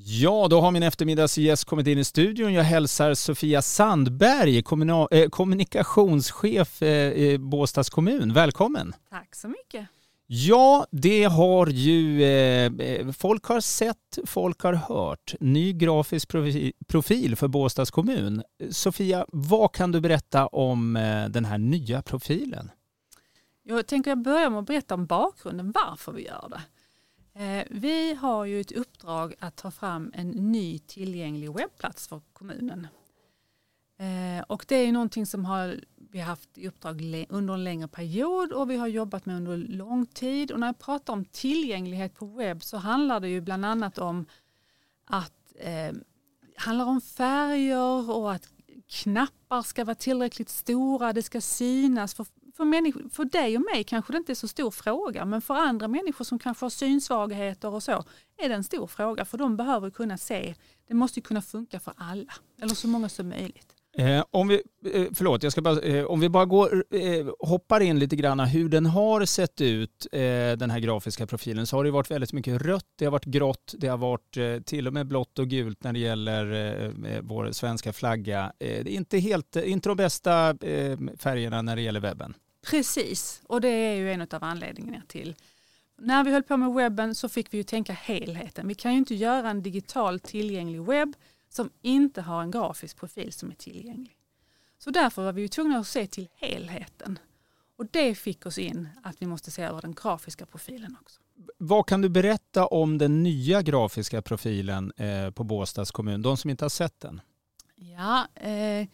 [0.00, 2.52] Ja, då har min eftermiddagsgäst kommit in i studion.
[2.52, 4.56] Jag hälsar Sofia Sandberg,
[5.10, 8.32] eh, kommunikationschef eh, i Båstads kommun.
[8.32, 8.94] Välkommen!
[9.10, 9.86] Tack så mycket!
[10.26, 15.34] Ja, det har ju eh, folk har sett, folk har hört.
[15.40, 16.28] Ny grafisk
[16.88, 18.42] profil för Båstads kommun.
[18.70, 20.94] Sofia, vad kan du berätta om
[21.30, 22.70] den här nya profilen?
[23.62, 26.60] Jag tänker jag börjar med att berätta om bakgrunden varför vi gör det.
[27.38, 32.86] Eh, vi har ju ett uppdrag att ta fram en ny tillgänglig webbplats för kommunen.
[33.98, 38.52] Eh, och det är någonting som har vi haft i uppdrag under en längre period
[38.52, 40.52] och vi har jobbat med under lång tid.
[40.52, 44.26] Och när jag pratar om tillgänglighet på webb så handlar det ju bland annat om
[45.04, 45.92] att eh,
[46.56, 48.48] handlar om färger och att
[48.88, 52.26] knappar ska vara tillräckligt stora, det ska synas för
[52.58, 55.54] för, människor, för dig och mig kanske det inte är så stor fråga men för
[55.54, 58.04] andra människor som kanske har synsvagheter och så
[58.38, 60.54] är det en stor fråga för de behöver kunna se.
[60.88, 63.74] Det måste kunna funka för alla eller så många som möjligt.
[63.98, 64.62] Eh, om, vi,
[64.94, 68.40] eh, förlåt, jag ska bara, eh, om vi bara går, eh, hoppar in lite grann
[68.40, 70.20] hur den har sett ut, eh,
[70.56, 73.74] den här grafiska profilen, så har det varit väldigt mycket rött, det har varit grått,
[73.78, 77.92] det har varit eh, till och med blått och gult när det gäller vår svenska
[77.92, 78.52] flagga.
[78.58, 80.54] det är inte, helt, inte de bästa
[81.18, 82.34] färgerna när det gäller webben.
[82.70, 85.34] Precis, och det är ju en av anledningarna till.
[85.96, 88.68] När vi höll på med webben så fick vi ju tänka helheten.
[88.68, 91.16] Vi kan ju inte göra en digital tillgänglig webb
[91.48, 94.16] som inte har en grafisk profil som är tillgänglig.
[94.78, 97.18] Så därför var vi ju tvungna att se till helheten.
[97.76, 101.20] Och det fick oss in att vi måste se över den grafiska profilen också.
[101.58, 106.50] Vad kan du berätta om den nya grafiska profilen eh, på Båstads kommun, de som
[106.50, 107.20] inte har sett den?
[107.74, 108.88] Ja, eh,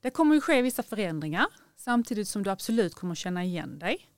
[0.00, 1.46] det kommer ju ske vissa förändringar
[1.88, 4.08] samtidigt som du absolut kommer känna igen dig.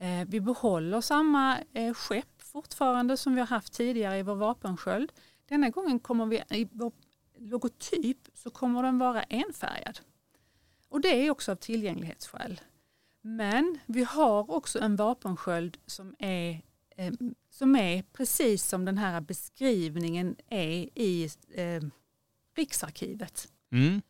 [0.00, 5.12] Eh, vi behåller samma eh, skepp fortfarande som vi har haft tidigare i vår vapensköld.
[5.48, 6.92] Denna gången kommer vi i vår
[7.38, 10.00] logotyp så kommer den vara enfärgad.
[10.88, 12.60] Och det är också av tillgänglighetsskäl.
[13.20, 16.62] Men vi har också en vapensköld som är,
[16.96, 17.12] eh,
[17.50, 21.82] som är precis som den här beskrivningen är i eh,
[22.56, 23.48] Riksarkivet.
[23.72, 24.02] Mm.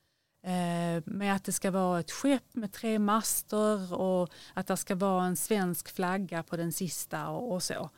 [0.43, 4.95] Eh, med att det ska vara ett skepp med tre master och att det ska
[4.95, 7.91] vara en svensk flagga på den sista och, och så.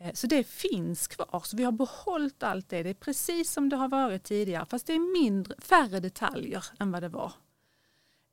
[0.00, 2.82] Eh, så det finns kvar, så vi har behållit allt det.
[2.82, 6.92] Det är precis som det har varit tidigare fast det är mindre, färre detaljer än
[6.92, 7.32] vad det var.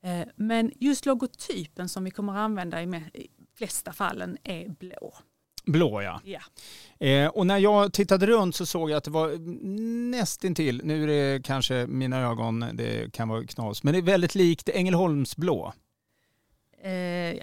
[0.04, 2.88] Eh, men just logotypen som vi kommer att använda i
[3.56, 5.14] flesta fallen är blå.
[5.66, 6.22] Blå ja.
[6.24, 6.40] ja.
[7.08, 9.38] Eh, och när jag tittade runt så såg jag att det var
[10.12, 14.36] nästintill, nu är det kanske mina ögon, det kan vara knas, men det är väldigt
[14.36, 15.74] likt Ängelholmsblå.
[16.84, 16.92] Eh,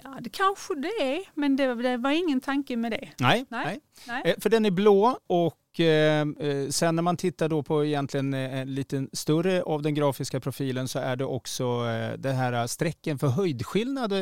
[0.03, 3.09] ja, det kanske det är, men det, det, var ingen tanke med det.
[3.19, 3.79] Nej, nej.
[4.07, 4.21] nej.
[4.25, 8.33] Eh, för den är blå och eh, eh sen när man tittar då på egentligen
[8.33, 12.67] eh, en lite större av den grafiska profilen så är det också eh, det här
[12.67, 14.13] strecken för höjdskillnad.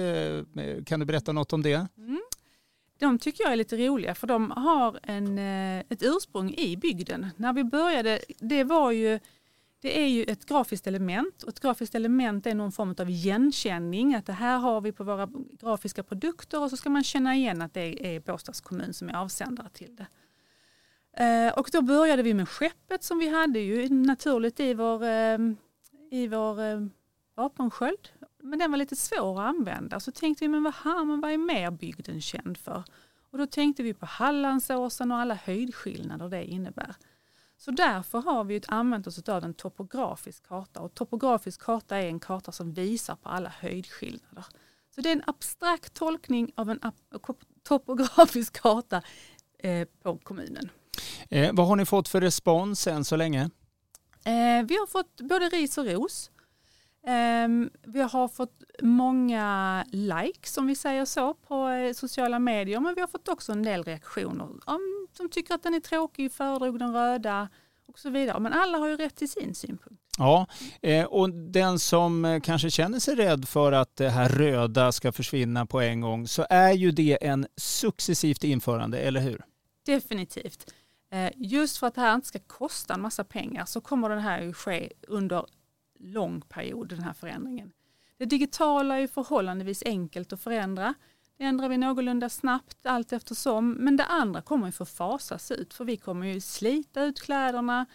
[0.85, 1.87] kan du berätta något om det?
[2.97, 7.27] De tycker jag är lite roliga för de har en, eh, ett ursprung i bygden.
[7.37, 9.19] När vi började, det var ju
[9.81, 14.15] det är ju ett grafiskt element och ett grafiskt element är någon form av igenkänning.
[14.15, 17.61] Att det här har vi på våra grafiska produkter och så ska man känna igen
[17.61, 20.07] att det är Båstads kommun som är avsändare till det.
[21.23, 25.37] Eh, och då började vi med skeppet som vi hade ju naturligt i vår, eh,
[26.11, 26.89] i vår
[27.35, 28.09] vapensköld.
[28.47, 29.99] Men den var lite svår att använda.
[29.99, 32.83] Så tänkte vi, men vad, här, men vad är mer bygden känd för?
[33.31, 36.95] Och då tänkte vi på Hallandsåsen och alla höjdskillnader det innebär.
[37.57, 42.19] Så därför har vi använt oss av en topografisk karta och topografisk karta är en
[42.19, 44.45] karta som visar på alla höjdskillnader.
[44.95, 46.79] Så det är en abstrakt tolkning av en
[47.63, 49.01] topografisk karta
[49.59, 50.69] eh, på kommunen.
[51.29, 53.41] Eh, vad har ni fått för respons än så länge?
[54.23, 56.31] Eh, vi har fått både ris och ros.
[57.07, 57.47] Eh,
[57.83, 63.01] vi har fått många likes som vi säger så på eh, sociala medier men vi
[63.01, 64.47] har fått också en del reaktioner
[65.17, 67.49] som tycker att den är tråkig, föredrog den röda
[67.87, 68.39] och så vidare.
[68.39, 70.03] Men alla har ju rätt till sin synpunkt.
[70.17, 70.47] Ja,
[70.81, 75.11] eh, och den som eh, kanske känner sig rädd för att det här röda ska
[75.11, 79.41] försvinna på en gång så är ju det en successivt införande, eller hur?
[79.85, 80.73] Definitivt.
[81.35, 84.41] Just för att det här inte ska kosta en massa pengar så kommer det här
[84.41, 85.45] ju ske under
[85.99, 87.71] lång period, den här förändringen.
[88.17, 90.93] Det digitala är förhållandevis enkelt att förändra.
[91.37, 93.71] Det ändrar vi någorlunda snabbt allt eftersom.
[93.71, 97.85] Men det andra kommer ju få fasas ut för vi kommer ju slita ut kläderna.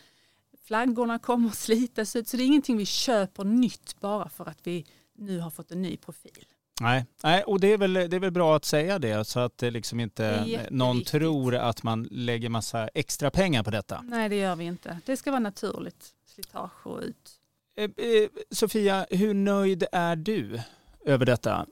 [0.65, 4.67] Flaggorna kommer att slitas ut så det är ingenting vi köper nytt bara för att
[4.67, 6.45] vi nu har fått en ny profil.
[6.81, 9.59] Nej, Nej och det är, väl, det är väl bra att säga det så att
[9.59, 14.05] det liksom inte Det någon tror att man lägger massa extra pengar på detta.
[14.09, 14.99] Nej, det gör vi inte.
[15.05, 17.42] Det ska vara naturligt slitage och ut.
[17.75, 20.61] Eh, eh, Sofia, hur nöjd är du
[21.05, 21.67] över detta?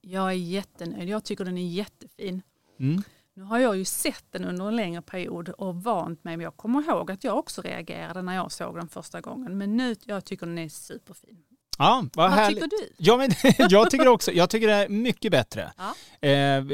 [0.00, 1.08] Jag är jättenöjd.
[1.08, 2.42] Jag tycker den är jättefin.
[2.80, 3.02] Mm.
[3.34, 6.36] Nu har jag ju sett den under en längre period och vant mig.
[6.36, 9.58] Men jag kommer ihåg att jag också reagerade när jag såg den första gången.
[9.58, 11.44] Men nu, jag tycker den är superfin.
[11.78, 12.88] Ja, vad, Vad tycker du?
[12.96, 13.30] Ja, men,
[13.70, 15.72] jag tycker också, jag tycker det är mycket bättre.
[15.76, 15.94] Ja.
[16.28, 16.64] Eh,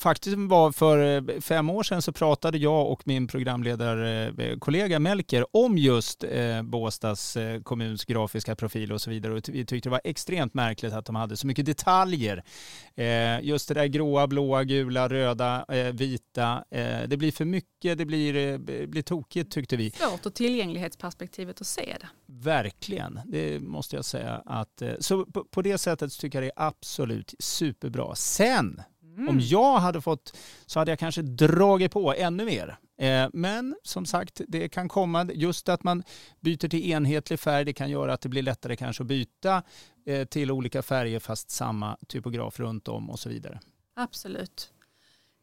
[0.00, 5.78] faktiskt var för eh, fem år sedan så pratade jag och min programledarkollega Melker om
[5.78, 9.32] just eh, Båstads eh, kommuns grafiska profil och så vidare.
[9.32, 12.44] Och vi tyckte det var extremt märkligt att de hade så mycket detaljer.
[12.94, 16.64] Eh, just det där gråa, blåa, gula, röda, eh, vita.
[16.70, 19.90] Eh, det blir för mycket, det blir, eh, blir tokigt tyckte vi.
[19.90, 22.08] Svårt och tillgänglighetsperspektivet att se det.
[22.44, 24.42] Verkligen, det måste jag säga.
[24.46, 28.14] Att, eh, så på, på det sättet tycker jag det är absolut superbra.
[28.14, 28.82] Sen,
[29.16, 29.28] Mm.
[29.28, 32.76] om jag hade fått så hade jag kanske dragit på ännu mer.
[32.98, 36.02] Eh, Men som sagt, det kan komma, just att man
[36.40, 39.62] byter till enhetlig färg, det kan göra att det blir lättare kanske att byta
[40.06, 43.60] eh, till olika färger fast samma typograf runt om och så vidare.
[43.96, 44.70] Absolut.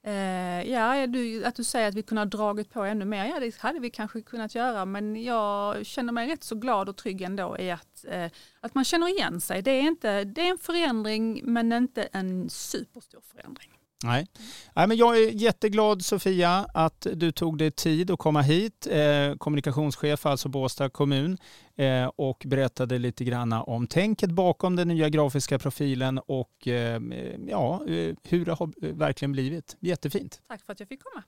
[0.08, 3.40] Eh, ja, du, att du säger att vi kunde ha dragit på ännu mer, ja
[3.40, 7.22] det hade vi kanske kunnat göra men jag känner mig rätt så glad och trygg
[7.22, 9.62] ändå i att, eh, att man känner igen sig.
[9.62, 13.77] Det är, inte, det är en förändring men inte en superstor förändring.
[14.04, 14.28] Nej.
[14.76, 19.36] Nej, men jag är jätteglad Sofia att du tog dig tid att komma hit, eh,
[19.38, 21.38] kommunikationschef alltså Båstad kommun
[21.76, 27.02] eh, och berättade lite grann om tänket bakom den nya grafiska profilen och eh,
[27.48, 29.78] ja, eh, hur det har verkligen blivit.
[29.80, 30.42] Jättefint.
[30.48, 31.24] Tack för att jag fick komma.